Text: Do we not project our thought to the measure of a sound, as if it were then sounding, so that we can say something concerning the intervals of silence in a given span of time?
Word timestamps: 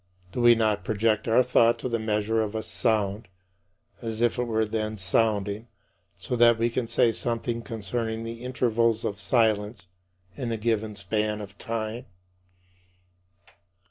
Do 0.31 0.41
we 0.41 0.55
not 0.55 0.83
project 0.83 1.27
our 1.27 1.43
thought 1.43 1.77
to 1.77 1.87
the 1.87 1.99
measure 1.99 2.41
of 2.41 2.55
a 2.55 2.63
sound, 2.63 3.27
as 4.01 4.19
if 4.19 4.39
it 4.39 4.45
were 4.45 4.65
then 4.65 4.97
sounding, 4.97 5.67
so 6.17 6.35
that 6.37 6.57
we 6.57 6.71
can 6.71 6.87
say 6.87 7.11
something 7.11 7.61
concerning 7.61 8.23
the 8.23 8.43
intervals 8.43 9.05
of 9.05 9.19
silence 9.19 9.89
in 10.35 10.51
a 10.51 10.57
given 10.57 10.95
span 10.95 11.39
of 11.39 11.55
time? 11.59 12.07